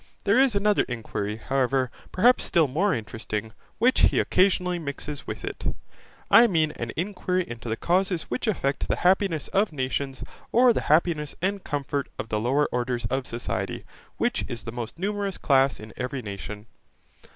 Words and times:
There 0.23 0.39
is 0.39 0.55
another 0.55 0.81
inquiry, 0.89 1.35
however, 1.35 1.91
perhaps 2.11 2.43
still 2.43 2.67
more 2.67 2.91
interesting, 2.95 3.53
which 3.77 3.99
he 3.99 4.19
occasionally 4.19 4.79
mixes 4.79 5.27
with 5.27 5.43
it; 5.45 5.75
I 6.31 6.47
mean 6.47 6.71
an 6.71 6.91
inquiry 6.97 7.47
into 7.47 7.69
the 7.69 7.77
causes 7.77 8.23
which 8.23 8.47
affect 8.47 8.87
the 8.87 8.95
happiness 8.95 9.47
of 9.49 9.71
nations 9.71 10.23
or 10.51 10.73
the 10.73 10.81
happiness 10.89 11.35
and 11.39 11.63
comfort 11.63 12.09
of 12.17 12.29
the 12.29 12.39
lower 12.39 12.65
orders 12.71 13.05
of 13.11 13.27
society, 13.27 13.85
which 14.17 14.43
is 14.47 14.63
the 14.63 14.71
most 14.71 14.97
numerous 14.97 15.37
class 15.37 15.79
in 15.79 15.93
every 15.95 16.23
nation. 16.23 16.65